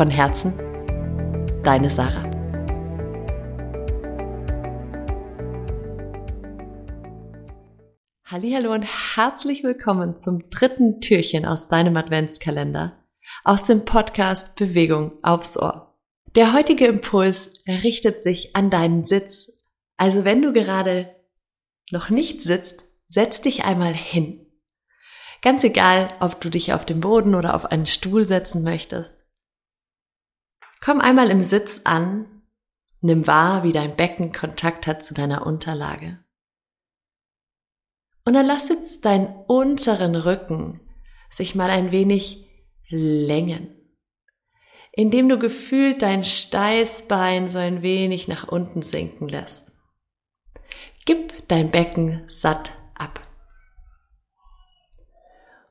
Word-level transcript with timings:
Von 0.00 0.08
Herzen, 0.08 0.54
deine 1.62 1.90
Sarah. 1.90 2.24
Hallo 8.24 8.72
und 8.72 8.84
herzlich 8.84 9.62
willkommen 9.62 10.16
zum 10.16 10.48
dritten 10.48 11.02
Türchen 11.02 11.44
aus 11.44 11.68
deinem 11.68 11.98
Adventskalender 11.98 13.04
aus 13.44 13.64
dem 13.64 13.84
Podcast 13.84 14.56
Bewegung 14.56 15.22
aufs 15.22 15.58
Ohr. 15.58 15.98
Der 16.34 16.54
heutige 16.54 16.86
Impuls 16.86 17.62
richtet 17.68 18.22
sich 18.22 18.56
an 18.56 18.70
deinen 18.70 19.04
Sitz. 19.04 19.52
Also 19.98 20.24
wenn 20.24 20.40
du 20.40 20.54
gerade 20.54 21.14
noch 21.90 22.08
nicht 22.08 22.40
sitzt, 22.40 22.86
setz 23.08 23.42
dich 23.42 23.64
einmal 23.64 23.92
hin. 23.92 24.46
Ganz 25.42 25.62
egal, 25.62 26.08
ob 26.20 26.40
du 26.40 26.48
dich 26.48 26.72
auf 26.72 26.86
den 26.86 27.02
Boden 27.02 27.34
oder 27.34 27.54
auf 27.54 27.66
einen 27.66 27.84
Stuhl 27.84 28.24
setzen 28.24 28.62
möchtest. 28.62 29.26
Komm 30.80 31.00
einmal 31.00 31.30
im 31.30 31.42
Sitz 31.42 31.82
an, 31.84 32.42
nimm 33.02 33.26
wahr, 33.26 33.64
wie 33.64 33.72
dein 33.72 33.96
Becken 33.96 34.32
Kontakt 34.32 34.86
hat 34.86 35.04
zu 35.04 35.12
deiner 35.12 35.46
Unterlage. 35.46 36.18
Und 38.24 38.34
dann 38.34 38.46
lass 38.46 38.68
jetzt 38.68 39.04
deinen 39.04 39.26
unteren 39.46 40.14
Rücken 40.14 40.80
sich 41.30 41.54
mal 41.54 41.70
ein 41.70 41.92
wenig 41.92 42.48
längen, 42.88 43.74
indem 44.92 45.28
du 45.28 45.38
gefühlt 45.38 46.02
dein 46.02 46.24
Steißbein 46.24 47.48
so 47.48 47.58
ein 47.58 47.82
wenig 47.82 48.26
nach 48.26 48.48
unten 48.48 48.82
sinken 48.82 49.28
lässt. 49.28 49.70
Gib 51.04 51.48
dein 51.48 51.70
Becken 51.70 52.24
satt 52.28 52.72
ab. 52.94 53.20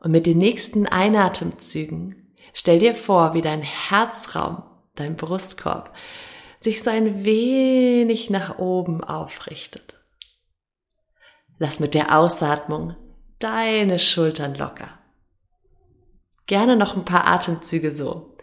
Und 0.00 0.12
mit 0.12 0.26
den 0.26 0.38
nächsten 0.38 0.86
Einatemzügen 0.86 2.34
stell 2.52 2.78
dir 2.78 2.94
vor, 2.94 3.34
wie 3.34 3.40
dein 3.40 3.62
Herzraum 3.62 4.62
dein 5.00 5.16
Brustkorb, 5.16 5.94
sich 6.58 6.82
so 6.82 6.90
ein 6.90 7.24
wenig 7.24 8.30
nach 8.30 8.58
oben 8.58 9.02
aufrichtet. 9.04 9.98
Lass 11.58 11.80
mit 11.80 11.94
der 11.94 12.16
Ausatmung 12.16 12.96
deine 13.38 13.98
Schultern 13.98 14.54
locker. 14.54 14.90
Gerne 16.46 16.76
noch 16.76 16.96
ein 16.96 17.04
paar 17.04 17.26
Atemzüge 17.26 17.90
so. 17.90 18.36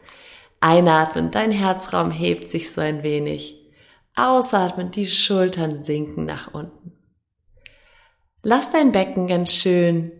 Einatmen, 0.59 1.31
dein 1.31 1.51
Herzraum 1.51 2.11
hebt 2.11 2.49
sich 2.49 2.71
so 2.71 2.81
ein 2.81 3.03
wenig. 3.03 3.61
Ausatmen, 4.15 4.91
die 4.91 5.07
Schultern 5.07 5.77
sinken 5.77 6.25
nach 6.25 6.53
unten. 6.53 6.93
Lass 8.41 8.71
dein 8.71 8.91
Becken 8.91 9.27
ganz 9.27 9.51
schön 9.51 10.11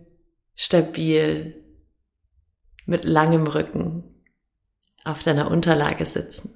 stabil 0.54 1.64
mit 2.86 3.04
langem 3.04 3.46
Rücken 3.46 3.85
auf 5.06 5.22
deiner 5.22 5.50
Unterlage 5.50 6.06
sitzen. 6.06 6.54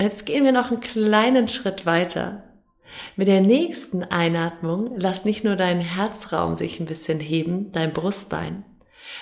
Jetzt 0.00 0.26
gehen 0.26 0.44
wir 0.44 0.52
noch 0.52 0.70
einen 0.70 0.80
kleinen 0.80 1.48
Schritt 1.48 1.84
weiter. 1.84 2.44
Mit 3.16 3.28
der 3.28 3.40
nächsten 3.40 4.04
Einatmung 4.04 4.92
lass 4.96 5.24
nicht 5.24 5.44
nur 5.44 5.56
deinen 5.56 5.80
Herzraum 5.80 6.56
sich 6.56 6.80
ein 6.80 6.86
bisschen 6.86 7.20
heben, 7.20 7.72
dein 7.72 7.92
Brustbein, 7.92 8.64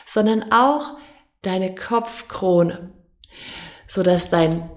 sondern 0.04 0.52
auch 0.52 0.96
deine 1.42 1.74
Kopfkrone, 1.74 2.92
so 3.86 4.02
dass 4.02 4.28
dein 4.28 4.70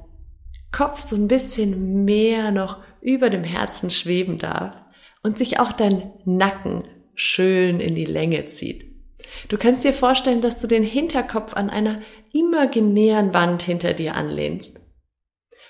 Kopf 0.72 1.00
so 1.00 1.16
ein 1.16 1.28
bisschen 1.28 2.06
mehr 2.06 2.52
noch 2.52 2.82
über 3.02 3.30
dem 3.30 3.44
Herzen 3.44 3.90
schweben 3.90 4.38
darf 4.38 4.76
und 5.24 5.38
sich 5.38 5.59
auch 5.59 5.72
dein 5.72 6.14
Nacken 6.26 6.88
schön 7.16 7.80
in 7.80 7.96
die 7.96 8.06
Länge 8.06 8.46
zieht. 8.46 8.89
Du 9.47 9.57
kannst 9.57 9.84
dir 9.84 9.94
vorstellen, 9.94 10.41
dass 10.41 10.59
du 10.59 10.67
den 10.67 10.84
Hinterkopf 10.84 11.53
an 11.53 11.69
einer 11.69 11.95
imaginären 12.34 13.34
Wand 13.34 13.63
hinter 13.63 13.94
dir 13.94 14.16
anlehnst. 14.16 14.79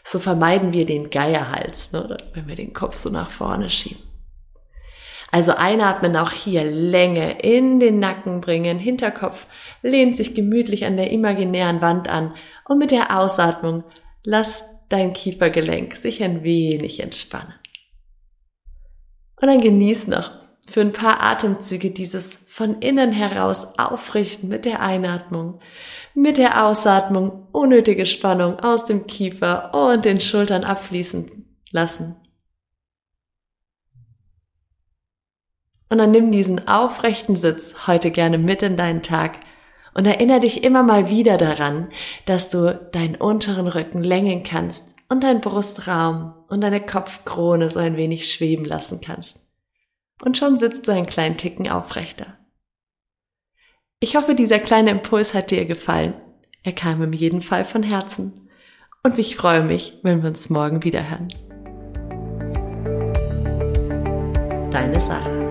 So 0.04 0.20
vermeiden 0.20 0.74
wir 0.74 0.86
den 0.86 1.10
Geierhals, 1.10 1.92
ne, 1.92 2.18
wenn 2.34 2.48
wir 2.48 2.56
den 2.56 2.74
Kopf 2.74 2.96
so 2.96 3.10
nach 3.10 3.32
vorne 3.32 3.70
schieben. 3.70 4.04
Also 5.32 5.54
einatmen 5.56 6.16
auch 6.16 6.32
hier 6.32 6.64
Länge 6.64 7.40
in 7.42 7.80
den 7.80 8.00
Nacken 8.00 8.42
bringen, 8.42 8.80
Hinterkopf 8.80 9.46
lehnt 9.84 10.18
sich 10.18 10.34
gemütlich 10.34 10.86
an 10.86 10.98
der 10.98 11.12
imaginären 11.12 11.82
Wand 11.82 12.08
an 12.08 12.34
und 12.68 12.80
mit 12.80 12.90
der 12.90 13.16
Ausatmung 13.20 13.84
lass 14.24 14.64
dein 14.90 15.14
Kiefergelenk 15.14 15.96
sich 15.96 16.24
ein 16.24 16.44
wenig 16.44 17.02
entspannen. 17.02 17.54
Und 19.40 19.48
dann 19.48 19.62
genieß 19.62 20.08
noch 20.08 20.32
für 20.70 20.82
ein 20.82 20.94
paar 20.94 21.22
Atemzüge 21.22 21.90
dieses 21.90 22.36
von 22.36 22.82
innen 22.82 23.12
heraus 23.12 23.80
aufrichten 23.80 24.50
mit 24.50 24.66
der 24.66 24.82
Einatmung, 24.82 25.60
mit 26.14 26.38
der 26.38 26.64
Ausatmung 26.66 27.48
unnötige 27.52 28.06
Spannung 28.06 28.60
aus 28.60 28.86
dem 28.86 29.08
Kiefer 29.08 29.74
und 29.74 30.06
den 30.06 30.22
Schultern 30.22 30.64
abfließen 30.64 31.46
lassen. 31.72 32.16
Und 35.90 35.98
dann 35.98 36.12
nimm 36.12 36.32
diesen 36.32 36.68
aufrechten 36.68 37.36
Sitz 37.36 37.88
heute 37.88 38.12
gerne 38.12 38.38
mit 38.38 38.62
in 38.62 38.78
deinen 38.78 39.02
Tag 39.02 39.40
und 39.96 40.06
erinnere 40.06 40.42
dich 40.42 40.64
immer 40.64 40.84
mal 40.84 41.10
wieder 41.10 41.40
daran, 41.40 41.90
dass 42.28 42.50
du 42.50 42.80
deinen 42.92 43.16
unteren 43.16 43.68
Rücken 43.68 44.04
längen 44.04 44.44
kannst 44.44 44.96
und 45.10 45.24
deinen 45.24 45.42
Brustraum 45.42 46.36
und 46.50 46.62
deine 46.62 46.86
Kopfkrone 46.86 47.72
so 47.72 47.80
ein 47.80 47.98
wenig 47.98 48.32
schweben 48.32 48.66
lassen 48.66 49.02
kannst 49.02 49.49
und 50.24 50.38
schon 50.38 50.60
sitzt 50.60 50.88
du 50.88 50.92
einen 50.92 51.06
kleinen 51.06 51.38
Ticken 51.38 51.70
aufrechter. 51.70 52.38
Ich 54.00 54.16
hoffe, 54.16 54.36
dieser 54.36 54.60
kleine 54.60 54.92
Impuls 54.92 55.34
hat 55.34 55.52
dir 55.52 55.66
gefallen. 55.66 56.14
Er 56.64 56.74
kam 56.74 57.02
im 57.02 57.14
jeden 57.14 57.42
Fall 57.42 57.66
von 57.66 57.84
Herzen. 57.84 58.50
Und 59.04 59.18
ich 59.18 59.36
freue 59.36 59.64
mich, 59.64 60.00
wenn 60.04 60.22
wir 60.22 60.30
uns 60.30 60.50
morgen 60.50 60.84
wieder 60.84 61.10
hören. 61.10 61.28
Deine 64.72 65.02
Sarah. 65.02 65.49